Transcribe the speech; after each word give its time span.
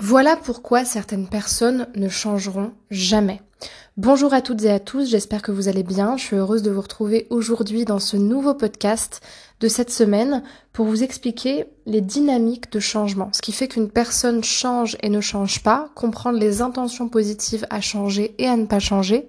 Voilà 0.00 0.34
pourquoi 0.36 0.84
certaines 0.84 1.28
personnes 1.28 1.86
ne 1.94 2.08
changeront 2.08 2.72
jamais. 2.90 3.40
Bonjour 3.96 4.34
à 4.34 4.42
toutes 4.42 4.64
et 4.64 4.70
à 4.70 4.80
tous, 4.80 5.08
j'espère 5.08 5.40
que 5.40 5.52
vous 5.52 5.68
allez 5.68 5.84
bien. 5.84 6.16
Je 6.16 6.24
suis 6.24 6.36
heureuse 6.36 6.62
de 6.62 6.72
vous 6.72 6.80
retrouver 6.80 7.28
aujourd'hui 7.30 7.84
dans 7.84 8.00
ce 8.00 8.16
nouveau 8.16 8.54
podcast 8.54 9.20
de 9.60 9.68
cette 9.68 9.92
semaine 9.92 10.42
pour 10.72 10.86
vous 10.86 11.04
expliquer 11.04 11.66
les 11.86 12.00
dynamiques 12.00 12.72
de 12.72 12.80
changement. 12.80 13.30
Ce 13.32 13.40
qui 13.40 13.52
fait 13.52 13.68
qu'une 13.68 13.88
personne 13.88 14.42
change 14.42 14.96
et 15.00 15.08
ne 15.08 15.20
change 15.20 15.62
pas, 15.62 15.90
comprendre 15.94 16.40
les 16.40 16.60
intentions 16.60 17.08
positives 17.08 17.64
à 17.70 17.80
changer 17.80 18.34
et 18.38 18.48
à 18.48 18.56
ne 18.56 18.66
pas 18.66 18.80
changer, 18.80 19.28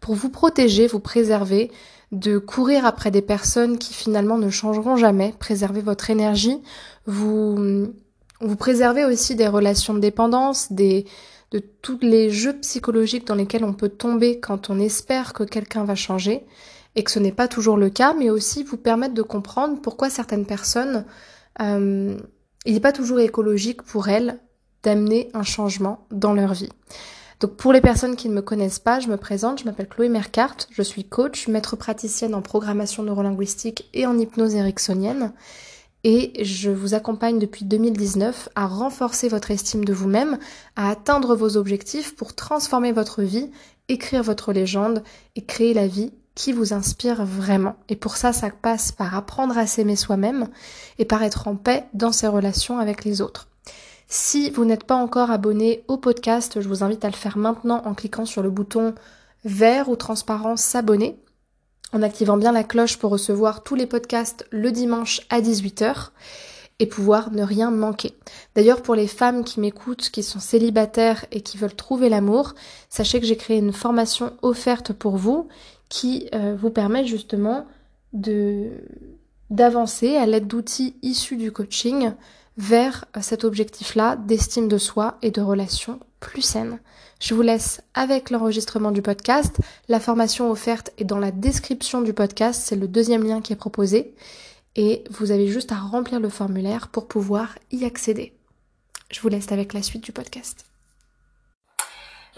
pour 0.00 0.16
vous 0.16 0.28
protéger, 0.28 0.88
vous 0.88 0.98
préserver 0.98 1.70
de 2.10 2.38
courir 2.38 2.84
après 2.84 3.12
des 3.12 3.22
personnes 3.22 3.78
qui 3.78 3.94
finalement 3.94 4.38
ne 4.38 4.50
changeront 4.50 4.96
jamais, 4.96 5.32
préserver 5.38 5.82
votre 5.82 6.10
énergie, 6.10 6.60
vous 7.06 7.92
vous 8.40 8.56
préservez 8.56 9.04
aussi 9.04 9.34
des 9.34 9.48
relations 9.48 9.94
de 9.94 10.00
dépendance, 10.00 10.72
des, 10.72 11.06
de 11.50 11.58
tous 11.58 11.98
les 12.00 12.30
jeux 12.30 12.56
psychologiques 12.60 13.26
dans 13.26 13.34
lesquels 13.34 13.64
on 13.64 13.72
peut 13.72 13.88
tomber 13.88 14.40
quand 14.40 14.70
on 14.70 14.78
espère 14.78 15.32
que 15.32 15.44
quelqu'un 15.44 15.84
va 15.84 15.94
changer 15.94 16.46
et 16.96 17.04
que 17.04 17.10
ce 17.10 17.18
n'est 17.18 17.32
pas 17.32 17.48
toujours 17.48 17.76
le 17.76 17.90
cas, 17.90 18.14
mais 18.14 18.30
aussi 18.30 18.62
vous 18.62 18.76
permettre 18.76 19.14
de 19.14 19.22
comprendre 19.22 19.80
pourquoi 19.80 20.10
certaines 20.10 20.46
personnes, 20.46 21.04
euh, 21.60 22.16
il 22.64 22.74
n'est 22.74 22.80
pas 22.80 22.92
toujours 22.92 23.20
écologique 23.20 23.82
pour 23.82 24.08
elles 24.08 24.38
d'amener 24.82 25.28
un 25.34 25.42
changement 25.42 26.06
dans 26.10 26.32
leur 26.32 26.54
vie. 26.54 26.70
Donc 27.40 27.56
pour 27.56 27.72
les 27.72 27.80
personnes 27.80 28.16
qui 28.16 28.28
ne 28.28 28.34
me 28.34 28.42
connaissent 28.42 28.78
pas, 28.78 29.00
je 29.00 29.08
me 29.08 29.16
présente, 29.16 29.60
je 29.60 29.64
m'appelle 29.64 29.88
Chloé 29.88 30.08
Mercart, 30.08 30.56
je 30.70 30.82
suis 30.82 31.04
coach, 31.04 31.48
maître 31.48 31.74
praticienne 31.76 32.34
en 32.34 32.42
programmation 32.42 33.02
neurolinguistique 33.02 33.88
et 33.94 34.06
en 34.06 34.18
hypnose 34.18 34.54
ericksonienne 34.54 35.32
et 36.04 36.44
je 36.44 36.70
vous 36.70 36.94
accompagne 36.94 37.38
depuis 37.38 37.64
2019 37.64 38.48
à 38.54 38.66
renforcer 38.66 39.28
votre 39.28 39.50
estime 39.50 39.84
de 39.84 39.92
vous-même, 39.92 40.38
à 40.76 40.90
atteindre 40.90 41.34
vos 41.36 41.56
objectifs 41.56 42.16
pour 42.16 42.34
transformer 42.34 42.92
votre 42.92 43.22
vie, 43.22 43.50
écrire 43.88 44.22
votre 44.22 44.52
légende 44.52 45.02
et 45.36 45.44
créer 45.44 45.74
la 45.74 45.86
vie 45.86 46.12
qui 46.34 46.52
vous 46.52 46.72
inspire 46.72 47.24
vraiment. 47.24 47.76
Et 47.88 47.96
pour 47.96 48.16
ça, 48.16 48.32
ça 48.32 48.48
passe 48.50 48.92
par 48.92 49.14
apprendre 49.14 49.58
à 49.58 49.66
s'aimer 49.66 49.96
soi-même 49.96 50.48
et 50.98 51.04
par 51.04 51.22
être 51.22 51.48
en 51.48 51.56
paix 51.56 51.84
dans 51.92 52.12
ses 52.12 52.28
relations 52.28 52.78
avec 52.78 53.04
les 53.04 53.20
autres. 53.20 53.48
Si 54.08 54.50
vous 54.50 54.64
n'êtes 54.64 54.84
pas 54.84 54.96
encore 54.96 55.30
abonné 55.30 55.84
au 55.86 55.96
podcast, 55.96 56.60
je 56.60 56.68
vous 56.68 56.82
invite 56.82 57.04
à 57.04 57.10
le 57.10 57.14
faire 57.14 57.36
maintenant 57.36 57.82
en 57.84 57.94
cliquant 57.94 58.24
sur 58.24 58.42
le 58.42 58.50
bouton 58.50 58.94
vert 59.44 59.88
ou 59.88 59.96
transparent 59.96 60.56
s'abonner 60.56 61.16
en 61.92 62.02
activant 62.02 62.36
bien 62.36 62.52
la 62.52 62.64
cloche 62.64 62.98
pour 62.98 63.10
recevoir 63.10 63.62
tous 63.62 63.74
les 63.74 63.86
podcasts 63.86 64.46
le 64.50 64.72
dimanche 64.72 65.22
à 65.30 65.40
18h 65.40 66.10
et 66.78 66.86
pouvoir 66.86 67.30
ne 67.30 67.42
rien 67.42 67.70
manquer. 67.70 68.14
D'ailleurs, 68.54 68.82
pour 68.82 68.94
les 68.94 69.06
femmes 69.06 69.44
qui 69.44 69.60
m'écoutent, 69.60 70.10
qui 70.10 70.22
sont 70.22 70.40
célibataires 70.40 71.26
et 71.30 71.42
qui 71.42 71.58
veulent 71.58 71.74
trouver 71.74 72.08
l'amour, 72.08 72.54
sachez 72.88 73.20
que 73.20 73.26
j'ai 73.26 73.36
créé 73.36 73.58
une 73.58 73.72
formation 73.72 74.32
offerte 74.42 74.92
pour 74.92 75.16
vous 75.16 75.48
qui 75.88 76.28
euh, 76.34 76.56
vous 76.58 76.70
permet 76.70 77.04
justement 77.04 77.66
de 78.12 78.70
d'avancer 79.50 80.16
à 80.16 80.26
l'aide 80.26 80.46
d'outils 80.46 80.94
issus 81.02 81.36
du 81.36 81.50
coaching 81.50 82.12
vers 82.56 83.04
cet 83.20 83.44
objectif-là 83.44 84.16
d'estime 84.16 84.68
de 84.68 84.78
soi 84.78 85.18
et 85.22 85.30
de 85.30 85.40
relations 85.40 86.00
plus 86.20 86.42
saines. 86.42 86.78
Je 87.20 87.34
vous 87.34 87.42
laisse 87.42 87.82
avec 87.94 88.30
l'enregistrement 88.30 88.90
du 88.90 89.02
podcast. 89.02 89.58
La 89.88 90.00
formation 90.00 90.50
offerte 90.50 90.90
est 90.98 91.04
dans 91.04 91.18
la 91.18 91.30
description 91.30 92.00
du 92.00 92.12
podcast, 92.12 92.62
c'est 92.64 92.76
le 92.76 92.88
deuxième 92.88 93.24
lien 93.24 93.40
qui 93.40 93.52
est 93.52 93.56
proposé. 93.56 94.14
Et 94.76 95.04
vous 95.10 95.30
avez 95.30 95.48
juste 95.48 95.72
à 95.72 95.76
remplir 95.76 96.20
le 96.20 96.28
formulaire 96.28 96.88
pour 96.88 97.08
pouvoir 97.08 97.58
y 97.72 97.84
accéder. 97.84 98.32
Je 99.10 99.20
vous 99.20 99.28
laisse 99.28 99.52
avec 99.52 99.72
la 99.72 99.82
suite 99.82 100.04
du 100.04 100.12
podcast. 100.12 100.69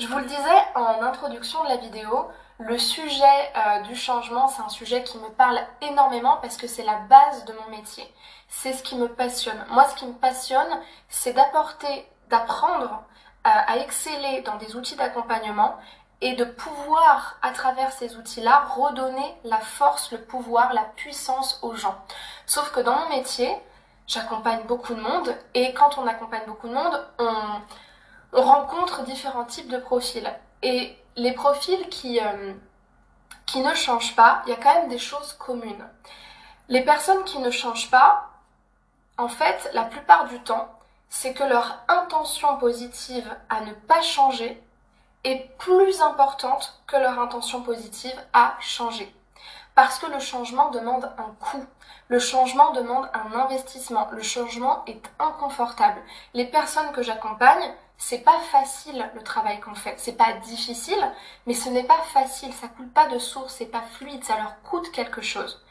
Je 0.02 0.08
vous 0.08 0.18
le 0.18 0.24
disais 0.24 0.64
en 0.74 1.00
introduction 1.00 1.62
de 1.62 1.68
la 1.68 1.76
vidéo, 1.76 2.28
le 2.58 2.76
sujet 2.76 3.52
euh, 3.56 3.82
du 3.82 3.94
changement, 3.94 4.48
c'est 4.48 4.60
un 4.60 4.68
sujet 4.68 5.04
qui 5.04 5.16
me 5.18 5.28
parle 5.28 5.60
énormément 5.80 6.38
parce 6.42 6.56
que 6.56 6.66
c'est 6.66 6.82
la 6.82 6.96
base 7.08 7.44
de 7.44 7.52
mon 7.52 7.76
métier. 7.76 8.12
C'est 8.48 8.72
ce 8.72 8.82
qui 8.82 8.96
me 8.96 9.06
passionne. 9.06 9.64
Moi, 9.70 9.84
ce 9.84 9.94
qui 9.94 10.06
me 10.06 10.14
passionne, 10.14 10.80
c'est 11.08 11.34
d'apporter, 11.34 12.04
d'apprendre 12.30 13.04
à, 13.44 13.76
exceller 13.76 14.42
dans 14.42 14.56
des 14.56 14.74
outils 14.74 14.96
d'accompagnement 14.96 15.76
et 16.20 16.32
de 16.34 16.46
pouvoir, 16.46 17.38
à 17.40 17.52
travers 17.52 17.92
ces 17.92 18.16
outils-là, 18.16 18.64
redonner 18.74 19.36
la 19.44 19.60
force, 19.60 20.10
le 20.10 20.20
pouvoir, 20.20 20.72
la 20.72 20.82
puissance 20.96 21.60
aux 21.62 21.76
gens. 21.76 21.94
Sauf 22.46 22.72
que 22.72 22.80
dans 22.80 22.96
mon 22.96 23.08
métier, 23.10 23.56
j'accompagne 24.08 24.64
beaucoup 24.64 24.94
de 24.94 25.00
monde 25.00 25.32
et 25.54 25.72
quand 25.74 25.96
on 25.96 26.08
accompagne 26.08 26.46
beaucoup 26.48 26.66
de 26.66 26.74
monde, 26.74 27.06
on, 27.20 27.60
on 28.32 28.42
rencontre 28.42 29.04
différents 29.04 29.44
types 29.44 29.68
de 29.68 29.78
profils. 29.78 30.30
Et 30.62 30.96
les 31.16 31.32
profils 31.32 31.88
qui, 31.88 32.20
euh, 32.20 32.54
qui 33.46 33.60
ne 33.60 33.74
changent 33.74 34.16
pas, 34.16 34.42
il 34.46 34.50
y 34.50 34.52
a 34.52 34.56
quand 34.56 34.74
même 34.74 34.88
des 34.88 34.98
choses 34.98 35.34
communes. 35.34 35.86
Les 36.68 36.82
personnes 36.82 37.24
qui 37.24 37.38
ne 37.38 37.50
changent 37.50 37.90
pas, 37.90 38.30
en 39.18 39.28
fait, 39.28 39.70
la 39.74 39.84
plupart 39.84 40.26
du 40.26 40.40
temps, 40.40 40.68
c'est 41.10 41.34
que 41.34 41.44
leur 41.44 41.78
intention 41.88 42.56
positive 42.56 43.28
à 43.50 43.60
ne 43.60 43.72
pas 43.72 44.00
changer 44.00 44.62
est 45.24 45.56
plus 45.58 46.00
importante 46.00 46.80
que 46.86 46.96
leur 46.96 47.18
intention 47.18 47.62
positive 47.62 48.18
à 48.32 48.56
changer. 48.60 49.14
Parce 49.74 49.98
que 49.98 50.06
le 50.06 50.18
changement 50.18 50.70
demande 50.70 51.10
un 51.18 51.34
coût. 51.40 51.64
Le 52.08 52.18
changement 52.18 52.72
demande 52.72 53.08
un 53.14 53.38
investissement. 53.38 54.08
Le 54.12 54.22
changement 54.22 54.84
est 54.86 55.02
inconfortable. 55.18 56.00
Les 56.34 56.46
personnes 56.46 56.92
que 56.92 57.02
j'accompagne, 57.02 57.72
c'est 58.04 58.18
pas 58.18 58.40
facile 58.50 59.08
le 59.14 59.22
travail 59.22 59.60
qu'on 59.60 59.76
fait. 59.76 59.94
C'est 59.96 60.16
pas 60.16 60.32
difficile, 60.32 61.08
mais 61.46 61.54
ce 61.54 61.68
n'est 61.68 61.84
pas 61.84 62.02
facile. 62.12 62.52
Ça 62.52 62.66
coule 62.66 62.88
pas 62.88 63.06
de 63.06 63.18
source, 63.20 63.54
c'est 63.54 63.66
pas 63.66 63.82
fluide, 63.92 64.24
ça 64.24 64.36
leur 64.36 64.60
coûte 64.62 64.90
quelque 64.90 65.22
chose. 65.22 65.64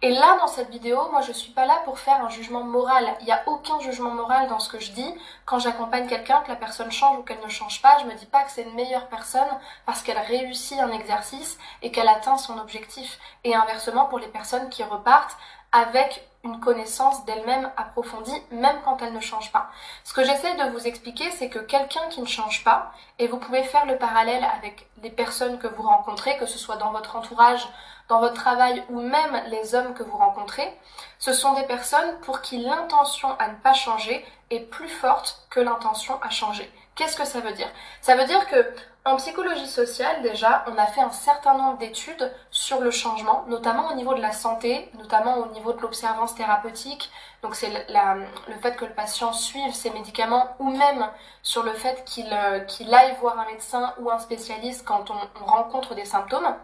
Et 0.00 0.10
là, 0.10 0.38
dans 0.40 0.46
cette 0.46 0.70
vidéo, 0.70 0.98
moi, 1.10 1.20
je 1.20 1.32
suis 1.32 1.52
pas 1.52 1.66
là 1.66 1.82
pour 1.84 1.98
faire 1.98 2.24
un 2.24 2.30
jugement 2.30 2.64
moral. 2.64 3.14
Il 3.20 3.26
n'y 3.26 3.32
a 3.32 3.42
aucun 3.46 3.78
jugement 3.80 4.10
moral 4.10 4.48
dans 4.48 4.60
ce 4.60 4.70
que 4.70 4.80
je 4.80 4.92
dis. 4.92 5.14
Quand 5.44 5.58
j'accompagne 5.58 6.06
quelqu'un, 6.06 6.40
que 6.40 6.48
la 6.48 6.56
personne 6.56 6.90
change 6.90 7.18
ou 7.18 7.22
qu'elle 7.22 7.40
ne 7.40 7.48
change 7.48 7.82
pas, 7.82 7.98
je 8.00 8.06
me 8.06 8.14
dis 8.14 8.26
pas 8.26 8.44
que 8.44 8.50
c'est 8.50 8.62
une 8.62 8.74
meilleure 8.74 9.08
personne 9.08 9.48
parce 9.84 10.02
qu'elle 10.02 10.18
réussit 10.18 10.78
un 10.78 10.90
exercice 10.90 11.58
et 11.82 11.92
qu'elle 11.92 12.08
atteint 12.08 12.38
son 12.38 12.58
objectif. 12.58 13.18
Et 13.44 13.54
inversement, 13.54 14.06
pour 14.06 14.18
les 14.18 14.28
personnes 14.28 14.70
qui 14.70 14.82
repartent 14.82 15.36
avec 15.74 16.24
une 16.44 16.60
connaissance 16.60 17.24
d'elle-même 17.24 17.70
approfondie, 17.76 18.42
même 18.52 18.76
quand 18.84 19.02
elle 19.02 19.12
ne 19.12 19.20
change 19.20 19.50
pas. 19.50 19.70
Ce 20.04 20.12
que 20.12 20.22
j'essaie 20.22 20.54
de 20.54 20.70
vous 20.70 20.86
expliquer, 20.86 21.30
c'est 21.32 21.48
que 21.48 21.58
quelqu'un 21.58 22.06
qui 22.10 22.20
ne 22.20 22.26
change 22.26 22.62
pas, 22.62 22.92
et 23.18 23.26
vous 23.26 23.38
pouvez 23.38 23.62
faire 23.62 23.86
le 23.86 23.98
parallèle 23.98 24.46
avec 24.56 24.86
les 25.02 25.10
personnes 25.10 25.58
que 25.58 25.66
vous 25.66 25.82
rencontrez, 25.82 26.36
que 26.36 26.46
ce 26.46 26.58
soit 26.58 26.76
dans 26.76 26.92
votre 26.92 27.16
entourage, 27.16 27.66
dans 28.08 28.20
votre 28.20 28.34
travail 28.34 28.84
ou 28.90 29.00
même 29.00 29.42
les 29.48 29.74
hommes 29.74 29.94
que 29.94 30.02
vous 30.02 30.18
rencontrez, 30.18 30.70
ce 31.18 31.32
sont 31.32 31.54
des 31.54 31.64
personnes 31.64 32.20
pour 32.20 32.42
qui 32.42 32.58
l'intention 32.58 33.34
à 33.38 33.48
ne 33.48 33.56
pas 33.56 33.72
changer 33.72 34.24
est 34.50 34.60
plus 34.60 34.88
forte 34.88 35.46
que 35.48 35.60
l'intention 35.60 36.20
à 36.22 36.28
changer. 36.30 36.70
Qu'est-ce 36.94 37.16
que 37.16 37.24
ça 37.24 37.40
veut 37.40 37.54
dire? 37.54 37.70
Ça 38.02 38.14
veut 38.14 38.26
dire 38.26 38.46
que 38.46 38.74
en 39.04 39.16
psychologie 39.16 39.66
sociale, 39.66 40.22
déjà, 40.22 40.64
on 40.66 40.78
a 40.78 40.86
fait 40.86 41.02
un 41.02 41.10
certain 41.10 41.54
nombre 41.54 41.78
d'études 41.78 42.32
sur 42.50 42.80
le 42.80 42.90
changement, 42.90 43.44
notamment 43.48 43.88
au 43.88 43.94
niveau 43.94 44.14
de 44.14 44.20
la 44.20 44.32
santé, 44.32 44.90
notamment 44.94 45.36
au 45.38 45.46
niveau 45.52 45.72
de 45.72 45.80
l'observance 45.80 46.34
thérapeutique. 46.34 47.10
Donc 47.42 47.54
c'est 47.54 47.68
le 47.68 48.54
fait 48.62 48.76
que 48.76 48.86
le 48.86 48.94
patient 48.94 49.32
suive 49.32 49.74
ses 49.74 49.90
médicaments 49.90 50.56
ou 50.58 50.70
même 50.70 51.06
sur 51.42 51.62
le 51.62 51.72
fait 51.72 52.04
qu'il 52.06 52.32
euh, 52.32 52.92
aille 52.92 53.16
voir 53.20 53.38
un 53.38 53.46
médecin 53.46 53.92
ou 53.98 54.10
un 54.10 54.18
spécialiste 54.18 54.86
quand 54.86 55.10
on 55.10 55.44
rencontre 55.44 55.94
des 55.94 56.06
symptômes 56.06 56.56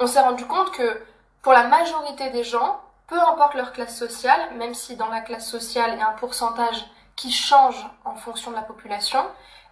on 0.00 0.06
s'est 0.06 0.20
rendu 0.20 0.46
compte 0.46 0.70
que 0.72 1.02
pour 1.42 1.52
la 1.52 1.64
majorité 1.64 2.30
des 2.30 2.44
gens, 2.44 2.80
peu 3.06 3.18
importe 3.20 3.54
leur 3.54 3.72
classe 3.72 3.96
sociale, 3.96 4.54
même 4.56 4.74
si 4.74 4.96
dans 4.96 5.08
la 5.08 5.20
classe 5.20 5.48
sociale 5.48 5.92
il 5.94 5.98
y 5.98 6.02
a 6.02 6.08
un 6.08 6.12
pourcentage 6.12 6.84
qui 7.16 7.32
change 7.32 7.84
en 8.04 8.14
fonction 8.14 8.50
de 8.50 8.56
la 8.56 8.62
population, 8.62 9.24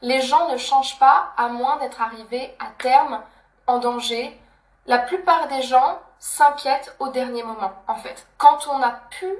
les 0.02 0.20
gens 0.20 0.50
ne 0.50 0.56
changent 0.56 0.98
pas 0.98 1.32
à 1.36 1.48
moins 1.48 1.76
d'être 1.78 2.00
arrivés 2.00 2.56
à 2.58 2.66
terme 2.78 3.20
en 3.66 3.78
danger. 3.78 4.40
La 4.86 4.98
plupart 4.98 5.48
des 5.48 5.62
gens 5.62 5.98
s'inquiètent 6.18 6.94
au 6.98 7.08
dernier 7.08 7.42
moment, 7.42 7.72
en 7.88 7.96
fait, 7.96 8.26
quand 8.38 8.68
on 8.68 8.78
n'a 8.78 9.00
plus 9.10 9.34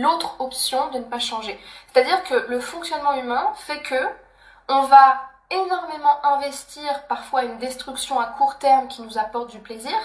l'autre 0.00 0.40
option 0.40 0.90
de 0.90 0.98
ne 0.98 1.04
pas 1.04 1.18
changer. 1.18 1.58
C'est-à-dire 1.92 2.22
que 2.24 2.34
le 2.48 2.60
fonctionnement 2.60 3.14
humain 3.14 3.52
fait 3.56 3.82
que 3.82 4.08
on 4.68 4.82
va 4.82 5.20
énormément 5.50 6.24
investir 6.24 7.06
parfois 7.08 7.44
une 7.44 7.58
destruction 7.58 8.20
à 8.20 8.26
court 8.26 8.58
terme 8.58 8.88
qui 8.88 9.02
nous 9.02 9.18
apporte 9.18 9.50
du 9.50 9.58
plaisir. 9.58 9.96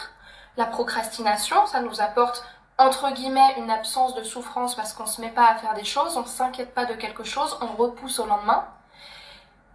La 0.58 0.66
procrastination, 0.66 1.66
ça 1.68 1.82
nous 1.82 2.02
apporte 2.02 2.44
entre 2.78 3.12
guillemets 3.12 3.56
une 3.58 3.72
absence 3.72 4.14
de 4.16 4.24
souffrance 4.24 4.76
parce 4.76 4.94
qu'on 4.94 5.04
ne 5.04 5.10
se 5.10 5.22
met 5.22 5.30
pas 5.30 5.48
à 5.48 5.56
faire 5.56 5.74
des 5.74 5.84
choses, 5.84 6.16
on 6.18 6.22
ne 6.22 6.28
s'inquiète 6.28 6.74
pas 6.74 6.86
de 6.86 6.94
quelque 6.94 7.24
chose, 7.24 7.58
on 7.62 7.68
repousse 7.68 8.20
au 8.20 8.26
lendemain. 8.26 8.68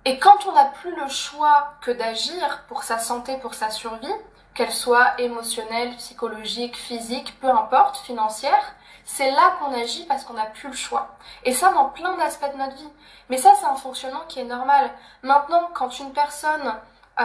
Et 0.04 0.19
quand 0.19 0.46
on 0.46 0.52
n'a 0.52 0.64
plus 0.64 0.94
le 0.96 1.08
choix 1.08 1.75
que 1.81 1.90
d'agir 1.90 2.64
pour 2.69 2.82
sa 2.82 2.99
santé, 2.99 3.37
pour 3.38 3.54
sa 3.54 3.70
survie, 3.70 4.12
qu'elle 4.54 4.72
soit 4.72 5.20
émotionnelle, 5.20 5.96
psychologique, 5.96 6.76
physique, 6.76 7.38
peu 7.40 7.49
importe, 7.49 7.99
financière, 7.99 8.75
c'est 9.04 9.31
là 9.31 9.56
qu'on 9.58 9.72
agit 9.72 10.04
parce 10.06 10.25
qu'on 10.25 10.34
n'a 10.34 10.46
plus 10.46 10.69
le 10.69 10.75
choix. 10.75 11.16
Et 11.44 11.52
ça 11.52 11.72
dans 11.72 11.87
plein 11.87 12.16
d'aspects 12.16 12.52
de 12.52 12.58
notre 12.58 12.76
vie. 12.76 12.90
Mais 13.28 13.37
ça, 13.37 13.52
c'est 13.58 13.66
un 13.66 13.76
fonctionnement 13.76 14.25
qui 14.28 14.40
est 14.40 14.44
normal. 14.44 14.90
Maintenant, 15.22 15.70
quand 15.75 15.99
une 15.99 16.12
personne, 16.12 16.75
euh, 17.20 17.25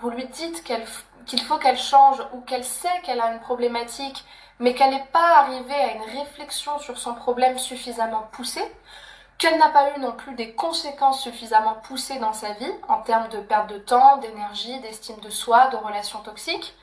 vous 0.00 0.10
lui 0.10 0.26
dites 0.26 0.64
qu'il 0.64 1.42
faut 1.42 1.58
qu'elle 1.58 1.78
change 1.78 2.22
ou 2.32 2.40
qu'elle 2.40 2.64
sait 2.64 3.00
qu'elle 3.04 3.20
a 3.20 3.32
une 3.32 3.40
problématique, 3.40 4.24
mais 4.58 4.74
qu'elle 4.74 4.90
n'est 4.90 5.08
pas 5.12 5.38
arrivée 5.38 5.74
à 5.74 5.94
une 5.94 6.20
réflexion 6.20 6.78
sur 6.78 6.98
son 6.98 7.14
problème 7.14 7.58
suffisamment 7.58 8.28
poussée, 8.32 8.72
qu'elle 9.42 9.58
n'a 9.58 9.70
pas 9.70 9.90
eu 9.96 9.98
non 9.98 10.12
plus 10.12 10.36
des 10.36 10.54
conséquences 10.54 11.20
suffisamment 11.20 11.74
poussées 11.74 12.20
dans 12.20 12.32
sa 12.32 12.52
vie, 12.52 12.72
en 12.86 13.02
termes 13.02 13.28
de 13.28 13.40
perte 13.40 13.68
de 13.70 13.78
temps, 13.78 14.18
d'énergie, 14.18 14.78
d'estime 14.78 15.18
de 15.18 15.30
soi, 15.30 15.66
de 15.66 15.76
relations 15.76 16.20
toxiques. 16.20 16.76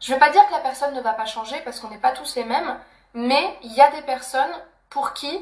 Je 0.00 0.10
ne 0.10 0.16
vais 0.16 0.26
pas 0.26 0.32
dire 0.32 0.44
que 0.48 0.52
la 0.52 0.58
personne 0.58 0.92
ne 0.92 1.00
va 1.00 1.12
pas 1.12 1.24
changer 1.24 1.56
parce 1.64 1.78
qu'on 1.78 1.90
n'est 1.90 1.98
pas 1.98 2.10
tous 2.10 2.34
les 2.34 2.42
mêmes, 2.42 2.80
mais 3.14 3.56
il 3.62 3.72
y 3.72 3.80
a 3.80 3.92
des 3.92 4.02
personnes 4.02 4.50
pour 4.90 5.12
qui 5.12 5.40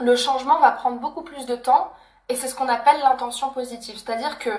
le 0.00 0.16
changement 0.16 0.58
va 0.58 0.70
prendre 0.70 1.00
beaucoup 1.00 1.20
plus 1.20 1.44
de 1.44 1.56
temps 1.56 1.92
et 2.30 2.36
c'est 2.36 2.48
ce 2.48 2.54
qu'on 2.54 2.68
appelle 2.68 3.00
l'intention 3.00 3.50
positive. 3.50 3.98
C'est-à-dire 3.98 4.38
que 4.38 4.50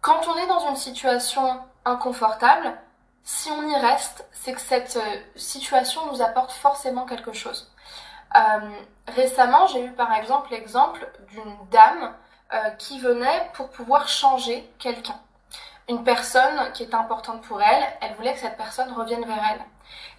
quand 0.00 0.26
on 0.26 0.36
est 0.38 0.48
dans 0.48 0.68
une 0.70 0.76
situation 0.76 1.60
inconfortable, 1.84 2.76
si 3.22 3.48
on 3.52 3.62
y 3.68 3.76
reste, 3.76 4.26
c'est 4.32 4.54
que 4.54 4.60
cette 4.60 4.96
euh, 4.96 5.20
situation 5.36 6.00
nous 6.10 6.20
apporte 6.20 6.50
forcément 6.50 7.06
quelque 7.06 7.32
chose. 7.32 7.72
Euh, 8.36 8.70
récemment, 9.08 9.66
j'ai 9.66 9.84
eu 9.84 9.92
par 9.92 10.12
exemple 10.14 10.50
l'exemple 10.50 11.08
d'une 11.28 11.56
dame 11.70 12.14
euh, 12.52 12.70
qui 12.78 13.00
venait 13.00 13.50
pour 13.54 13.70
pouvoir 13.70 14.08
changer 14.08 14.70
quelqu'un. 14.78 15.18
Une 15.88 16.04
personne 16.04 16.72
qui 16.72 16.82
était 16.82 16.94
importante 16.94 17.42
pour 17.42 17.62
elle, 17.62 17.84
elle 18.00 18.14
voulait 18.14 18.34
que 18.34 18.40
cette 18.40 18.56
personne 18.56 18.92
revienne 18.92 19.24
vers 19.24 19.42
elle. 19.52 19.64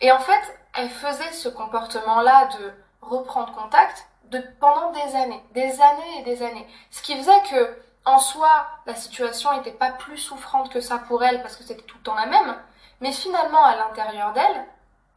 Et 0.01 0.11
en 0.11 0.19
fait, 0.19 0.41
elle 0.75 0.89
faisait 0.89 1.31
ce 1.31 1.49
comportement-là 1.49 2.49
de 2.59 2.73
reprendre 3.01 3.53
contact 3.53 4.07
de, 4.25 4.41
pendant 4.59 4.91
des 4.91 5.15
années, 5.15 5.43
des 5.53 5.81
années 5.81 6.19
et 6.19 6.23
des 6.23 6.43
années. 6.43 6.67
Ce 6.91 7.01
qui 7.01 7.15
faisait 7.17 7.41
que, 7.49 7.81
en 8.05 8.19
soi, 8.19 8.49
la 8.85 8.95
situation 8.95 9.53
n'était 9.53 9.71
pas 9.71 9.91
plus 9.91 10.17
souffrante 10.17 10.71
que 10.71 10.81
ça 10.81 10.97
pour 10.97 11.23
elle 11.23 11.41
parce 11.41 11.57
que 11.57 11.63
c'était 11.63 11.83
tout 11.83 11.97
le 11.97 12.03
temps 12.03 12.15
la 12.15 12.25
même. 12.25 12.55
Mais 13.01 13.11
finalement, 13.11 13.63
à 13.63 13.75
l'intérieur 13.75 14.33
d'elle, 14.33 14.65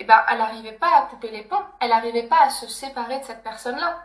eh 0.00 0.05
ben, 0.05 0.23
elle 0.31 0.38
n'arrivait 0.38 0.73
pas 0.73 0.97
à 0.97 1.02
couper 1.02 1.31
les 1.31 1.43
ponts, 1.43 1.62
elle 1.79 1.91
n'arrivait 1.91 2.25
pas 2.25 2.41
à 2.41 2.50
se 2.50 2.67
séparer 2.67 3.20
de 3.20 3.25
cette 3.25 3.43
personne-là. 3.43 3.99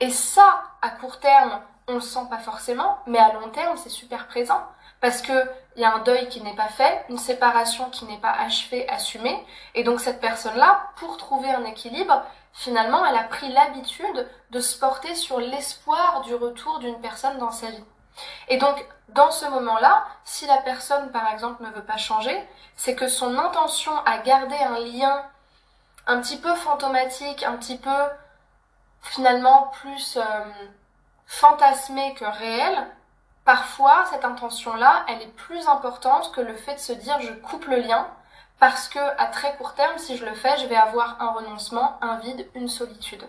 Et 0.00 0.10
ça, 0.10 0.64
à 0.80 0.90
court 0.90 1.20
terme, 1.20 1.60
on 1.88 1.94
le 1.94 2.00
sent 2.00 2.26
pas 2.30 2.38
forcément, 2.38 2.98
mais 3.06 3.18
à 3.18 3.32
long 3.32 3.50
terme, 3.50 3.76
c'est 3.76 3.90
super 3.90 4.26
présent. 4.26 4.62
Parce 5.00 5.20
que 5.20 5.32
il 5.76 5.82
y 5.82 5.84
a 5.84 5.94
un 5.94 6.00
deuil 6.00 6.28
qui 6.28 6.42
n'est 6.42 6.54
pas 6.54 6.68
fait, 6.68 7.04
une 7.08 7.18
séparation 7.18 7.90
qui 7.90 8.04
n'est 8.04 8.18
pas 8.18 8.30
achevée, 8.32 8.88
assumée, 8.88 9.44
et 9.74 9.84
donc 9.84 10.00
cette 10.00 10.20
personne-là, 10.20 10.90
pour 10.96 11.16
trouver 11.16 11.50
un 11.50 11.64
équilibre, 11.64 12.22
finalement, 12.52 13.04
elle 13.04 13.16
a 13.16 13.24
pris 13.24 13.50
l'habitude 13.52 14.28
de 14.50 14.60
se 14.60 14.78
porter 14.78 15.14
sur 15.14 15.38
l'espoir 15.38 16.22
du 16.22 16.34
retour 16.34 16.78
d'une 16.78 17.00
personne 17.00 17.38
dans 17.38 17.50
sa 17.50 17.68
vie. 17.68 17.84
Et 18.48 18.58
donc, 18.58 18.84
dans 19.08 19.30
ce 19.30 19.46
moment-là, 19.46 20.04
si 20.24 20.46
la 20.46 20.58
personne, 20.58 21.10
par 21.10 21.32
exemple, 21.32 21.62
ne 21.62 21.70
veut 21.70 21.84
pas 21.84 21.96
changer, 21.96 22.38
c'est 22.76 22.94
que 22.94 23.08
son 23.08 23.38
intention 23.38 23.92
à 24.04 24.18
garder 24.18 24.56
un 24.56 24.78
lien 24.78 25.24
un 26.06 26.20
petit 26.20 26.38
peu 26.38 26.54
fantomatique, 26.54 27.42
un 27.42 27.56
petit 27.56 27.78
peu 27.78 27.90
finalement 29.02 29.68
plus 29.80 30.16
euh, 30.16 30.22
fantasmé 31.26 32.14
que 32.14 32.24
réel, 32.24 32.86
parfois 33.44 34.04
cette 34.10 34.24
intention-là, 34.24 35.04
elle 35.08 35.22
est 35.22 35.34
plus 35.34 35.66
importante 35.68 36.32
que 36.32 36.40
le 36.40 36.54
fait 36.56 36.74
de 36.74 36.80
se 36.80 36.92
dire 36.92 37.20
je 37.20 37.32
coupe 37.32 37.66
le 37.66 37.76
lien, 37.76 38.08
parce 38.58 38.88
que 38.88 38.98
à 38.98 39.26
très 39.26 39.56
court 39.56 39.74
terme, 39.74 39.98
si 39.98 40.16
je 40.16 40.24
le 40.24 40.34
fais, 40.34 40.56
je 40.58 40.66
vais 40.66 40.76
avoir 40.76 41.20
un 41.20 41.32
renoncement, 41.32 41.98
un 42.00 42.18
vide, 42.18 42.48
une 42.54 42.68
solitude. 42.68 43.24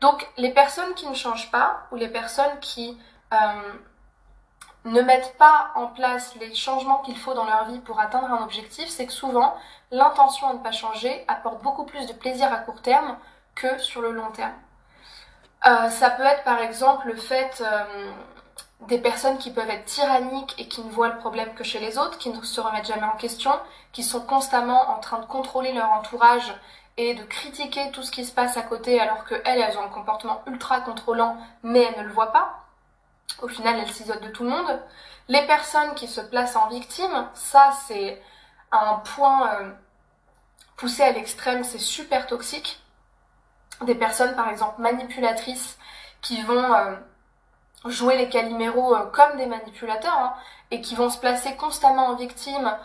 Donc 0.00 0.26
les 0.36 0.52
personnes 0.52 0.94
qui 0.94 1.06
ne 1.06 1.14
changent 1.14 1.50
pas, 1.50 1.86
ou 1.92 1.96
les 1.96 2.08
personnes 2.08 2.58
qui 2.60 2.98
euh, 3.32 3.72
ne 4.84 5.02
mettent 5.02 5.36
pas 5.36 5.70
en 5.74 5.86
place 5.88 6.34
les 6.36 6.54
changements 6.54 6.98
qu'il 6.98 7.16
faut 7.16 7.34
dans 7.34 7.44
leur 7.44 7.66
vie 7.66 7.80
pour 7.80 8.00
atteindre 8.00 8.30
un 8.32 8.42
objectif, 8.42 8.88
c'est 8.88 9.06
que 9.06 9.12
souvent 9.12 9.54
l'intention 9.90 10.48
à 10.48 10.54
ne 10.54 10.58
pas 10.58 10.72
changer 10.72 11.24
apporte 11.28 11.62
beaucoup 11.62 11.84
plus 11.84 12.06
de 12.06 12.12
plaisir 12.12 12.52
à 12.52 12.58
court 12.58 12.80
terme 12.80 13.16
que 13.54 13.78
sur 13.78 14.00
le 14.00 14.12
long 14.12 14.30
terme. 14.30 14.54
Euh, 15.66 15.90
ça 15.90 16.10
peut 16.10 16.22
être 16.22 16.44
par 16.44 16.60
exemple 16.60 17.08
le 17.08 17.16
fait 17.16 17.62
euh, 17.64 18.10
des 18.88 18.98
personnes 18.98 19.36
qui 19.36 19.50
peuvent 19.50 19.68
être 19.68 19.84
tyranniques 19.84 20.54
et 20.58 20.68
qui 20.68 20.82
ne 20.82 20.90
voient 20.90 21.08
le 21.08 21.18
problème 21.18 21.52
que 21.54 21.64
chez 21.64 21.80
les 21.80 21.98
autres, 21.98 22.16
qui 22.16 22.30
ne 22.30 22.40
se 22.42 22.60
remettent 22.60 22.86
jamais 22.86 23.04
en 23.04 23.16
question, 23.16 23.52
qui 23.92 24.02
sont 24.02 24.20
constamment 24.20 24.90
en 24.90 25.00
train 25.00 25.18
de 25.18 25.26
contrôler 25.26 25.72
leur 25.72 25.92
entourage 25.92 26.54
et 26.96 27.14
de 27.14 27.22
critiquer 27.24 27.90
tout 27.92 28.02
ce 28.02 28.10
qui 28.10 28.24
se 28.24 28.32
passe 28.32 28.56
à 28.56 28.62
côté 28.62 29.00
alors 29.00 29.24
qu'elles, 29.26 29.60
elles 29.60 29.76
ont 29.76 29.84
un 29.84 29.88
comportement 29.88 30.42
ultra 30.46 30.80
contrôlant 30.80 31.36
mais 31.62 31.82
elles 31.82 32.02
ne 32.02 32.08
le 32.08 32.12
voient 32.12 32.32
pas. 32.32 32.69
Au 33.42 33.48
final, 33.48 33.78
elles 33.78 33.92
s'isolent 33.92 34.20
de 34.20 34.28
tout 34.28 34.44
le 34.44 34.50
monde. 34.50 34.82
Les 35.28 35.46
personnes 35.46 35.94
qui 35.94 36.08
se 36.08 36.20
placent 36.20 36.56
en 36.56 36.68
victime, 36.68 37.28
ça 37.34 37.70
c'est 37.86 38.20
un 38.72 38.96
point 38.96 39.54
euh, 39.54 39.70
poussé 40.76 41.02
à 41.02 41.12
l'extrême, 41.12 41.64
c'est 41.64 41.78
super 41.78 42.26
toxique. 42.26 42.82
Des 43.82 43.94
personnes 43.94 44.34
par 44.34 44.48
exemple 44.50 44.80
manipulatrices 44.80 45.78
qui 46.20 46.42
vont 46.42 46.74
euh, 46.74 46.96
jouer 47.86 48.16
les 48.16 48.28
caliméros 48.28 48.94
euh, 48.94 49.06
comme 49.06 49.36
des 49.36 49.46
manipulateurs 49.46 50.18
hein, 50.18 50.34
et 50.70 50.80
qui 50.80 50.94
vont 50.94 51.10
se 51.10 51.18
placer 51.18 51.56
constamment 51.56 52.08
en 52.08 52.16
victime 52.16 52.76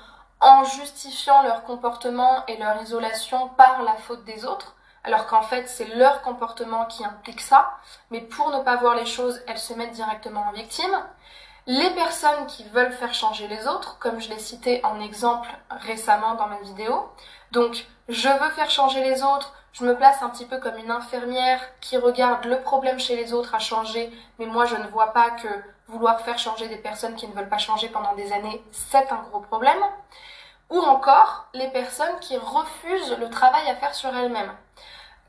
en 0.41 0.63
justifiant 0.63 1.41
leur 1.43 1.63
comportement 1.63 2.45
et 2.47 2.57
leur 2.57 2.81
isolation 2.81 3.49
par 3.49 3.83
la 3.83 3.95
faute 3.95 4.23
des 4.25 4.45
autres, 4.45 4.75
alors 5.05 5.27
qu'en 5.27 5.41
fait 5.41 5.67
c'est 5.67 5.95
leur 5.95 6.21
comportement 6.21 6.85
qui 6.85 7.05
implique 7.05 7.41
ça, 7.41 7.77
mais 8.11 8.21
pour 8.21 8.49
ne 8.49 8.61
pas 8.63 8.75
voir 8.75 8.95
les 8.95 9.05
choses, 9.05 9.41
elles 9.47 9.57
se 9.57 9.73
mettent 9.73 9.93
directement 9.93 10.45
en 10.49 10.51
victime. 10.51 11.03
Les 11.67 11.89
personnes 11.91 12.45
qui 12.47 12.63
veulent 12.69 12.91
faire 12.91 13.13
changer 13.13 13.47
les 13.47 13.67
autres, 13.67 13.97
comme 13.99 14.19
je 14.19 14.29
l'ai 14.29 14.39
cité 14.39 14.83
en 14.83 14.99
exemple 14.99 15.49
récemment 15.69 16.35
dans 16.35 16.47
ma 16.47 16.59
vidéo, 16.59 17.09
donc 17.51 17.87
je 18.09 18.29
veux 18.29 18.49
faire 18.51 18.69
changer 18.69 19.01
les 19.01 19.23
autres, 19.23 19.53
je 19.73 19.83
me 19.83 19.95
place 19.95 20.21
un 20.21 20.29
petit 20.29 20.45
peu 20.45 20.57
comme 20.59 20.77
une 20.77 20.91
infirmière 20.91 21.59
qui 21.81 21.97
regarde 21.97 22.45
le 22.45 22.61
problème 22.61 22.99
chez 22.99 23.15
les 23.15 23.33
autres 23.33 23.55
à 23.55 23.59
changer, 23.59 24.11
mais 24.39 24.45
moi 24.45 24.65
je 24.65 24.75
ne 24.75 24.87
vois 24.87 25.11
pas 25.11 25.31
que 25.31 25.47
vouloir 25.87 26.21
faire 26.21 26.39
changer 26.39 26.67
des 26.67 26.77
personnes 26.77 27.15
qui 27.15 27.27
ne 27.27 27.33
veulent 27.33 27.49
pas 27.49 27.57
changer 27.57 27.89
pendant 27.89 28.15
des 28.15 28.31
années, 28.31 28.63
c'est 28.71 29.11
un 29.11 29.21
gros 29.29 29.39
problème. 29.39 29.81
Ou 30.69 30.79
encore 30.79 31.47
les 31.53 31.69
personnes 31.69 32.19
qui 32.21 32.37
refusent 32.37 33.17
le 33.19 33.29
travail 33.29 33.69
à 33.69 33.75
faire 33.75 33.93
sur 33.93 34.15
elles-mêmes, 34.15 34.53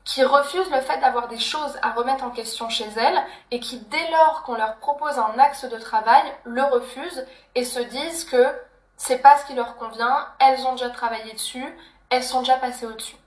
qui 0.03 0.23
refusent 0.23 0.71
le 0.71 0.81
fait 0.81 0.99
d'avoir 0.99 1.27
des 1.27 1.39
choses 1.39 1.77
à 1.81 1.91
remettre 1.91 2.23
en 2.23 2.31
question 2.31 2.69
chez 2.69 2.87
elles 2.95 3.23
et 3.51 3.59
qui 3.59 3.79
dès 3.79 4.09
lors 4.11 4.43
qu'on 4.43 4.55
leur 4.55 4.77
propose 4.77 5.19
un 5.19 5.37
axe 5.37 5.65
de 5.65 5.77
travail, 5.77 6.23
le 6.45 6.63
refusent 6.63 7.25
et 7.55 7.65
se 7.65 7.79
disent 7.79 8.23
que 8.25 8.45
c'est 8.95 9.19
pas 9.19 9.37
ce 9.37 9.45
qui 9.45 9.53
leur 9.53 9.75
convient, 9.75 10.27
elles 10.39 10.65
ont 10.65 10.71
déjà 10.71 10.89
travaillé 10.89 11.33
dessus, 11.33 11.77
elles 12.09 12.23
sont 12.23 12.39
déjà 12.39 12.57
passées 12.57 12.85
au-dessus. 12.85 13.17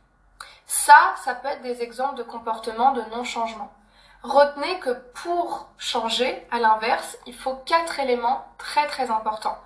Ça, 0.67 1.15
ça 1.25 1.35
peut 1.35 1.49
être 1.49 1.63
des 1.63 1.83
exemples 1.83 2.17
de 2.17 2.23
comportements 2.23 2.93
de 2.93 3.03
non-changement. 3.11 3.71
Retenez 4.23 4.79
que 4.81 4.91
pour 5.23 5.69
changer, 5.79 6.47
à 6.51 6.59
l'inverse, 6.59 7.17
il 7.27 7.35
faut 7.35 7.55
quatre 7.67 7.99
éléments 8.01 8.47
très 8.59 8.87
très 8.87 9.11
importants. 9.11 9.59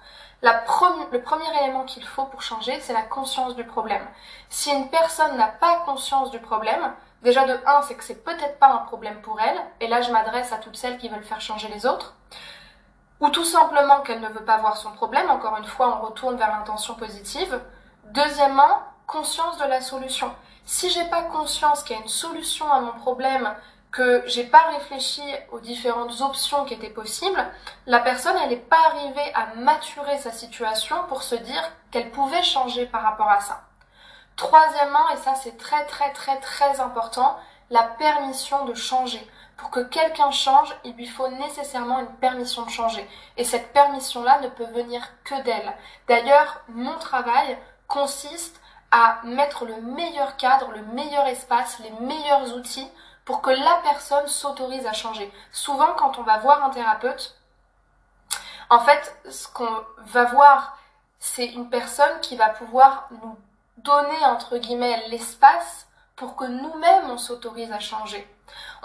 Le 0.45 1.19
premier 1.23 1.63
élément 1.63 1.85
qu'il 1.85 2.05
faut 2.05 2.25
pour 2.25 2.43
changer, 2.43 2.79
c'est 2.81 2.93
la 2.93 3.03
conscience 3.03 3.57
du 3.57 3.65
problème. 3.65 4.07
Si 4.49 4.71
une 4.71 4.91
personne 4.91 5.37
n'a 5.37 5.49
pas 5.49 5.81
conscience 5.87 6.31
du 6.31 6.39
problème, 6.39 6.93
déjà 7.23 7.47
de 7.47 7.59
un, 7.67 7.83
c'est 7.83 7.95
que 7.95 8.05
c'est 8.05 8.23
peut-être 8.23 8.59
pas 8.59 8.69
un 8.69 8.79
problème 8.79 9.21
pour 9.23 9.41
elle, 9.41 9.59
et 9.81 9.89
là 9.89 10.03
je 10.03 10.13
m'adresse 10.13 10.53
à 10.53 10.59
toutes 10.59 10.77
celles 10.77 10.99
qui 10.99 11.09
veulent 11.09 11.25
faire 11.25 11.41
changer 11.41 11.69
les 11.69 11.87
autres, 11.87 12.15
ou 13.21 13.31
tout 13.31 13.45
simplement 13.45 14.01
qu'elle 14.01 14.21
ne 14.21 14.29
veut 14.29 14.45
pas 14.45 14.59
voir 14.59 14.77
son 14.77 14.91
problème, 14.93 15.31
encore 15.31 15.57
une 15.57 15.65
fois 15.65 15.99
on 15.99 16.07
retourne 16.07 16.37
vers 16.37 16.51
l'intention 16.51 16.95
positive. 16.95 17.61
Deuxièmement, 18.05 18.83
conscience 19.07 19.57
de 19.59 19.65
la 19.65 19.81
solution. 19.81 20.31
Si 20.67 20.91
j'ai 20.91 21.05
pas 21.05 21.23
conscience 21.23 21.83
qu'il 21.83 21.97
y 21.97 21.99
a 21.99 22.03
une 22.03 22.09
solution 22.09 22.71
à 22.71 22.81
mon 22.81 22.93
problème, 22.93 23.55
que 23.95 24.25
j'ai 24.27 24.43
pas 24.43 24.71
réfléchi 24.73 25.23
aux 25.53 25.61
différentes 25.61 26.21
options 26.21 26.65
qui 26.65 26.75
étaient 26.75 26.91
possibles, 26.91 27.47
la 27.87 28.01
personne 28.01 28.37
elle 28.43 28.51
n'est 28.51 28.57
pas 28.57 28.89
arrivée 28.89 29.33
à 29.35 29.55
maturer 29.55 30.19
sa 30.19 30.33
situation 30.33 30.97
pour 31.09 31.23
se 31.23 31.37
dire 31.37 31.73
qu'elle 31.93 32.11
pouvait 32.11 32.43
changer 32.43 32.87
par 32.87 33.03
rapport 33.03 33.31
à 33.31 33.41
ça. 33.41 33.63
Troisièmement, 34.35 35.09
et 35.11 35.17
ça 35.19 35.37
c'est 35.37 35.57
très 35.57 35.87
très 35.87 36.13
très 36.13 36.41
très 36.41 36.81
important, 36.81 37.39
la 37.71 37.85
permission 37.85 38.65
de 38.65 38.75
changer. 38.75 39.25
Pour 39.57 39.71
que 39.71 39.85
quelqu'un 39.85 40.33
change, 40.33 40.75
il 40.83 40.97
lui 40.97 41.07
faut 41.07 41.29
nécessairement 41.29 42.01
une 42.01 42.17
permission 42.17 42.63
de 42.63 42.71
changer. 42.71 43.09
Et 43.37 43.45
cette 43.45 43.73
permission-là 43.73 44.41
ne 44.41 44.49
peut 44.49 44.67
venir 44.75 45.01
que 45.23 45.41
d'elle. 45.43 45.73
D'ailleurs, 46.09 46.63
mon 46.67 46.99
travail 46.99 47.57
consiste 47.87 48.61
à 48.91 49.21
mettre 49.23 49.65
le 49.65 49.81
meilleur 49.81 50.37
cadre, 50.37 50.73
le 50.73 50.83
meilleur 50.83 51.27
espace, 51.27 51.79
les 51.79 51.93
meilleurs 52.05 52.57
outils 52.57 52.91
pour 53.25 53.43
que 53.43 53.51
la 53.51 53.81
personne 53.83 54.27
s'autorise 54.27 54.87
à 54.87 54.93
changer. 54.93 55.33
Souvent, 55.53 55.95
quand 55.95 56.19
on 56.19 56.23
va 56.23 56.39
voir 56.39 56.63
un 56.65 56.71
thérapeute, 56.71 57.37
en 58.71 58.81
fait, 58.81 59.17
ce 59.31 59.49
qu'on 59.49 59.85
va 59.99 60.25
voir, 60.25 60.79
c'est 61.19 61.47
une 61.47 61.71
personne 61.71 62.21
qui 62.21 62.37
va 62.37 62.49
pouvoir 62.51 63.09
nous 63.23 63.39
donner, 63.79 64.25
entre 64.27 64.59
guillemets, 64.59 65.09
l'espace 65.09 65.87
pour 66.17 66.37
que 66.37 66.45
nous-mêmes 66.45 67.11
on 67.11 67.19
s'autorise 67.19 67.73
à 67.73 67.81
changer. 67.81 68.29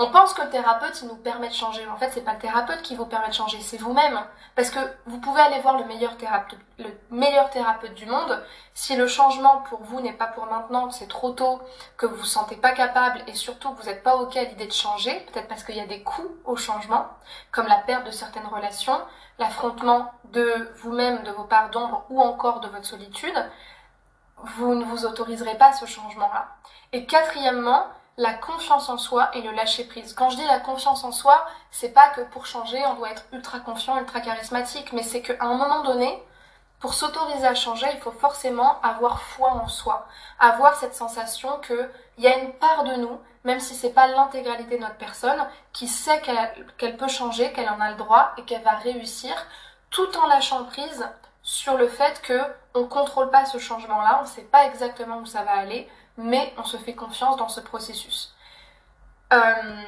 On 0.02 0.12
pense 0.12 0.34
que 0.34 0.42
le 0.42 0.50
thérapeute, 0.50 1.02
il 1.02 1.10
nous 1.10 1.18
permet 1.18 1.50
de 1.50 1.54
changer. 1.54 1.86
En 1.88 1.98
fait, 1.98 2.10
c'est 2.14 2.24
pas 2.24 2.32
le 2.32 2.40
thérapeute 2.40 2.82
qui 2.84 2.96
vous 2.96 3.06
permet 3.06 3.28
de 3.28 3.34
changer, 3.34 3.60
c'est 3.60 3.76
vous-même. 3.76 4.18
Parce 4.56 4.70
que 4.70 4.80
vous 5.06 5.20
pouvez 5.20 5.42
aller 5.42 5.60
voir 5.60 5.78
le 5.78 5.84
meilleur 5.84 6.16
thérapeute, 6.16 6.58
le 6.78 6.98
meilleur 7.12 7.50
thérapeute 7.50 7.96
du 7.96 8.06
monde. 8.06 8.42
Si 8.74 8.96
le 8.96 9.08
changement 9.08 9.58
pour 9.70 9.84
vous 9.84 10.00
n'est 10.00 10.14
pas 10.14 10.28
pour 10.28 10.46
maintenant, 10.46 10.88
que 10.88 10.94
c'est 10.94 11.10
trop 11.10 11.32
tôt, 11.32 11.60
que 11.98 12.06
vous 12.06 12.16
vous 12.16 12.24
sentez 12.24 12.56
pas 12.56 12.72
capable 12.72 13.22
et 13.28 13.34
surtout 13.34 13.74
que 13.74 13.82
vous 13.82 13.90
n'êtes 13.90 14.02
pas 14.02 14.16
ok 14.16 14.38
à 14.38 14.46
l'idée 14.46 14.68
de 14.68 14.72
changer, 14.72 15.14
peut-être 15.34 15.50
parce 15.50 15.66
qu'il 15.66 15.76
y 15.76 15.82
a 15.82 15.86
des 15.86 16.02
coûts 16.02 16.32
au 16.46 16.56
changement, 16.56 17.08
comme 17.52 17.68
la 17.68 17.80
perte 17.80 18.06
de 18.06 18.12
certaines 18.12 18.48
relations, 18.48 19.02
l'affrontement 19.38 20.14
de 20.32 20.72
vous-même, 20.78 21.24
de 21.24 21.32
vos 21.32 21.44
parts 21.44 21.72
d'ombre 21.72 22.06
ou 22.10 22.22
encore 22.22 22.62
de 22.62 22.70
votre 22.70 22.86
solitude, 22.86 23.52
vous 24.44 24.76
ne 24.76 24.86
vous 24.86 25.06
autoriserez 25.06 25.58
pas 25.58 25.74
ce 25.74 25.86
changement-là. 25.86 26.48
Et 26.94 27.06
quatrièmement, 27.06 27.86
la 28.20 28.34
confiance 28.34 28.90
en 28.90 28.98
soi 28.98 29.30
et 29.34 29.42
le 29.42 29.52
lâcher 29.52 29.86
prise. 29.86 30.14
Quand 30.14 30.30
je 30.30 30.36
dis 30.36 30.46
la 30.46 30.60
confiance 30.60 31.06
en 31.06 31.14
soi, 31.14 31.48
c'est 31.72 31.94
pas 31.94 32.10
que 32.10 32.20
pour 32.20 32.46
changer, 32.46 32.86
on 32.86 32.96
doit 32.96 33.12
être 33.12 33.24
ultra 33.32 33.62
confiant, 33.62 33.98
ultra 33.98 34.20
charismatique, 34.20 34.92
mais 34.92 35.04
c'est 35.04 35.22
qu'à 35.22 35.38
un 35.40 35.56
moment 35.56 35.84
donné, 35.84 36.22
pour 36.82 36.94
s'autoriser 36.94 37.48
à 37.48 37.56
changer, 37.56 37.88
il 37.94 38.02
faut 38.02 38.12
forcément 38.12 38.82
avoir 38.82 39.22
foi 39.22 39.52
en 39.52 39.70
soi, 39.70 40.06
avoir 40.38 40.76
cette 40.76 40.96
sensation 40.96 41.60
que 41.62 41.90
il 42.18 42.26
y 42.26 42.28
a 42.28 42.40
une 42.40 42.52
part 42.52 42.84
de 42.84 42.96
nous, 42.96 43.22
même 43.46 43.62
si 43.62 43.74
c'est 43.74 43.94
pas 43.94 44.08
l'intégralité 44.08 44.76
de 44.76 44.82
notre 44.82 44.98
personne, 44.98 45.48
qui 45.72 45.88
sait 45.88 46.22
qu'elle 46.78 46.98
peut 46.98 47.08
changer, 47.08 47.54
qu'elle 47.54 47.70
en 47.70 47.80
a 47.80 47.92
le 47.92 47.98
droit 47.98 48.34
et 48.38 48.44
qu'elle 48.44 48.64
va 48.64 48.72
réussir, 48.72 49.34
tout 49.92 50.18
en 50.18 50.28
lâchant 50.28 50.66
prise 50.66 51.08
sur 51.42 51.78
le 51.78 51.88
fait 51.88 52.22
que 52.22 52.42
on 52.74 52.86
contrôle 52.86 53.32
pas 53.32 53.46
ce 53.46 53.60
changement-là, 53.60 54.18
on 54.20 54.24
ne 54.24 54.28
sait 54.28 54.42
pas 54.42 54.66
exactement 54.66 55.20
où 55.20 55.26
ça 55.26 55.44
va 55.44 55.54
aller, 55.54 55.90
mais 56.20 56.54
on 56.58 56.66
se 56.66 56.78
fait 56.78 56.96
confiance 56.96 57.38
dans 57.38 57.48
ce 57.48 57.62
processus. 57.62 58.36
Euh, 59.32 59.84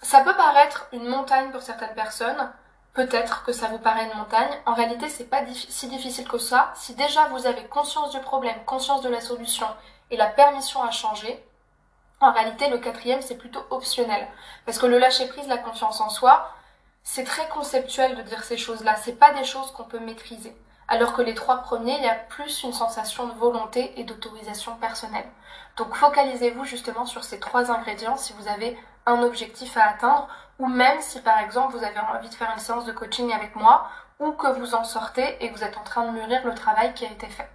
ça 0.00 0.22
peut 0.22 0.34
paraître 0.34 0.88
une 0.92 1.06
montagne 1.06 1.50
pour 1.50 1.60
certaines 1.60 1.94
personnes, 1.94 2.50
peut-être 2.94 3.44
que 3.44 3.52
ça 3.52 3.68
vous 3.68 3.78
paraît 3.78 4.06
une 4.06 4.18
montagne. 4.18 4.50
En 4.64 4.72
réalité, 4.72 5.10
c'est 5.10 5.28
pas 5.28 5.42
si 5.46 5.88
difficile 5.88 6.26
que 6.26 6.38
ça. 6.38 6.72
Si 6.76 6.94
déjà 6.94 7.28
vous 7.28 7.46
avez 7.46 7.64
conscience 7.66 8.10
du 8.10 8.20
problème, 8.20 8.56
conscience 8.64 9.02
de 9.02 9.10
la 9.10 9.20
solution 9.20 9.66
et 10.10 10.16
la 10.16 10.28
permission 10.28 10.82
à 10.82 10.90
changer, 10.90 11.44
en 12.20 12.32
réalité, 12.32 12.70
le 12.70 12.78
quatrième, 12.78 13.20
c'est 13.20 13.36
plutôt 13.36 13.64
optionnel. 13.68 14.26
Parce 14.64 14.78
que 14.78 14.86
le 14.86 14.98
lâcher 14.98 15.28
prise, 15.28 15.46
la 15.46 15.58
confiance 15.58 16.00
en 16.00 16.08
soi, 16.08 16.54
c'est 17.02 17.24
très 17.24 17.48
conceptuel 17.48 18.16
de 18.16 18.22
dire 18.22 18.44
ces 18.44 18.56
choses-là. 18.56 18.96
C'est 18.96 19.18
pas 19.18 19.34
des 19.34 19.44
choses 19.44 19.72
qu'on 19.72 19.84
peut 19.84 20.00
maîtriser 20.00 20.56
alors 20.90 21.12
que 21.12 21.22
les 21.22 21.34
trois 21.34 21.58
premiers, 21.58 21.96
il 21.96 22.02
y 22.02 22.08
a 22.08 22.14
plus 22.14 22.64
une 22.64 22.72
sensation 22.72 23.28
de 23.28 23.32
volonté 23.34 23.92
et 23.98 24.04
d'autorisation 24.04 24.74
personnelle. 24.74 25.28
Donc 25.76 25.94
focalisez-vous 25.94 26.64
justement 26.64 27.06
sur 27.06 27.22
ces 27.22 27.38
trois 27.38 27.70
ingrédients 27.70 28.16
si 28.16 28.34
vous 28.34 28.48
avez 28.48 28.76
un 29.06 29.22
objectif 29.22 29.76
à 29.76 29.84
atteindre, 29.84 30.28
ou 30.58 30.66
même 30.66 31.00
si 31.00 31.20
par 31.20 31.38
exemple 31.38 31.76
vous 31.76 31.84
avez 31.84 32.00
envie 32.00 32.28
de 32.28 32.34
faire 32.34 32.50
une 32.52 32.58
séance 32.58 32.84
de 32.84 32.92
coaching 32.92 33.32
avec 33.32 33.54
moi, 33.54 33.88
ou 34.18 34.32
que 34.32 34.48
vous 34.48 34.74
en 34.74 34.84
sortez 34.84 35.42
et 35.42 35.50
vous 35.50 35.62
êtes 35.62 35.78
en 35.78 35.84
train 35.84 36.06
de 36.06 36.10
mûrir 36.10 36.44
le 36.44 36.54
travail 36.54 36.92
qui 36.92 37.06
a 37.06 37.10
été 37.10 37.28
fait. 37.28 37.48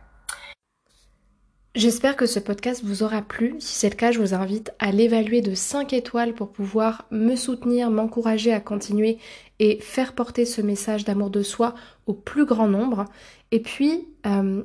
J'espère 1.76 2.16
que 2.16 2.26
ce 2.26 2.40
podcast 2.40 2.86
vous 2.86 3.04
aura 3.04 3.22
plu. 3.22 3.56
Si 3.60 3.74
c'est 3.74 3.90
le 3.90 3.98
cas, 3.98 4.14
je 4.14 4.20
vous 4.20 4.34
invite 4.34 4.72
à 4.80 4.94
l'évaluer 4.94 5.42
de 5.42 5.54
5 5.54 5.92
étoiles 5.92 6.34
pour 6.34 6.54
pouvoir 6.54 7.06
me 7.12 7.36
soutenir, 7.36 7.92
m'encourager 7.92 8.54
à 8.54 8.62
continuer 8.62 9.18
et 9.60 9.80
faire 9.82 10.14
porter 10.14 10.46
ce 10.46 10.62
message 10.62 11.04
d'amour 11.04 11.30
de 11.30 11.44
soi 11.44 11.76
au 12.08 12.14
plus 12.14 12.46
grand 12.46 12.70
nombre. 12.70 13.04
Et 13.52 13.60
puis, 13.60 14.08
euh, 14.26 14.64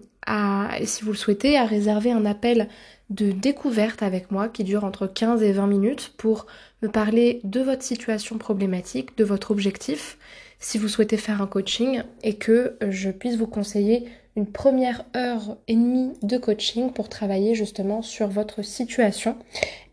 si 0.85 1.03
vous 1.03 1.11
le 1.11 1.17
souhaitez, 1.17 1.59
à 1.59 1.65
réserver 1.65 2.13
un 2.13 2.25
appel 2.25 2.69
de 3.09 3.33
découverte 3.33 4.05
avec 4.05 4.31
moi 4.31 4.49
qui 4.49 4.63
dure 4.63 4.85
entre 4.85 5.09
15 5.09 5.43
et 5.43 5.51
20 5.51 5.67
minutes 5.67 6.13
pour 6.17 6.47
me 6.81 6.89
parler 6.89 7.41
de 7.43 7.59
votre 7.59 7.83
situation 7.83 8.39
problématique, 8.39 9.19
de 9.19 9.25
votre 9.25 9.51
objectif, 9.51 10.17
si 10.61 10.79
vous 10.79 10.87
souhaitez 10.87 11.17
faire 11.17 11.43
un 11.43 11.49
coaching 11.49 12.05
et 12.23 12.37
que 12.37 12.77
je 12.89 13.11
puisse 13.11 13.37
vous 13.37 13.49
conseiller 13.49 14.07
une 14.37 14.47
première 14.47 15.05
heure 15.17 15.57
et 15.69 15.75
demie 15.75 16.13
de 16.23 16.39
coaching 16.39 16.93
pour 16.93 17.09
travailler 17.09 17.55
justement 17.55 18.03
sur 18.03 18.29
votre 18.29 18.63
situation 18.63 19.37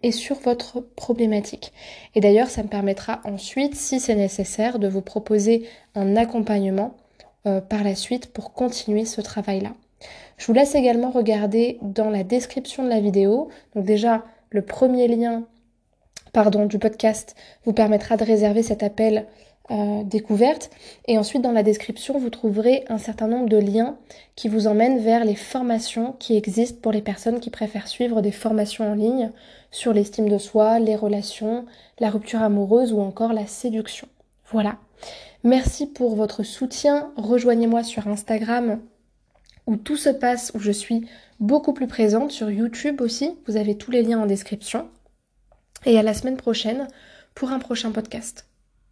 et 0.03 0.11
sur 0.11 0.35
votre 0.37 0.79
problématique. 0.79 1.73
Et 2.15 2.19
d'ailleurs, 2.19 2.49
ça 2.49 2.63
me 2.63 2.67
permettra 2.67 3.21
ensuite, 3.23 3.75
si 3.75 3.99
c'est 3.99 4.15
nécessaire, 4.15 4.79
de 4.79 4.87
vous 4.87 5.01
proposer 5.01 5.67
un 5.95 6.15
accompagnement 6.15 6.95
euh, 7.45 7.61
par 7.61 7.83
la 7.83 7.95
suite 7.95 8.27
pour 8.31 8.53
continuer 8.53 9.05
ce 9.05 9.21
travail-là. 9.21 9.73
Je 10.37 10.45
vous 10.45 10.53
laisse 10.53 10.75
également 10.75 11.09
regarder 11.09 11.79
dans 11.81 12.11
la 12.11 12.23
description 12.23 12.83
de 12.83 12.89
la 12.89 12.99
vidéo. 12.99 13.49
Donc 13.75 13.85
déjà, 13.85 14.23
le 14.51 14.61
premier 14.61 15.07
lien 15.07 15.45
pardon, 16.37 16.67
du 16.67 16.77
podcast 16.77 17.35
vous 17.65 17.73
permettra 17.73 18.15
de 18.15 18.23
réserver 18.23 18.61
cet 18.61 18.83
appel 18.83 19.25
euh, 19.69 20.03
découverte. 20.03 20.69
Et 21.07 21.17
ensuite, 21.17 21.41
dans 21.41 21.51
la 21.51 21.63
description, 21.63 22.17
vous 22.17 22.29
trouverez 22.29 22.85
un 22.87 22.97
certain 22.97 23.27
nombre 23.27 23.49
de 23.49 23.57
liens 23.57 23.97
qui 24.35 24.47
vous 24.47 24.67
emmènent 24.67 24.99
vers 24.99 25.25
les 25.25 25.35
formations 25.35 26.13
qui 26.19 26.37
existent 26.37 26.79
pour 26.81 26.91
les 26.91 27.01
personnes 27.01 27.39
qui 27.39 27.49
préfèrent 27.49 27.87
suivre 27.87 28.21
des 28.21 28.31
formations 28.31 28.91
en 28.91 28.93
ligne 28.93 29.31
sur 29.71 29.93
l'estime 29.93 30.29
de 30.29 30.37
soi, 30.37 30.79
les 30.79 30.95
relations, 30.95 31.65
la 31.99 32.09
rupture 32.09 32.41
amoureuse 32.41 32.93
ou 32.93 33.01
encore 33.01 33.33
la 33.33 33.45
séduction. 33.45 34.07
Voilà. 34.51 34.77
Merci 35.43 35.85
pour 35.85 36.15
votre 36.15 36.43
soutien. 36.43 37.11
Rejoignez-moi 37.17 37.83
sur 37.83 38.07
Instagram 38.07 38.79
où 39.65 39.75
tout 39.75 39.97
se 39.97 40.09
passe, 40.09 40.51
où 40.55 40.59
je 40.59 40.71
suis 40.71 41.07
beaucoup 41.39 41.73
plus 41.73 41.87
présente, 41.87 42.31
sur 42.31 42.49
YouTube 42.49 43.01
aussi. 43.01 43.35
Vous 43.47 43.57
avez 43.57 43.77
tous 43.77 43.91
les 43.91 44.01
liens 44.01 44.19
en 44.19 44.25
description. 44.25 44.87
Et 45.85 45.99
à 45.99 46.03
la 46.03 46.13
semaine 46.13 46.37
prochaine 46.37 46.87
pour 47.35 47.51
un 47.51 47.59
prochain 47.59 47.91
podcast. 47.91 48.47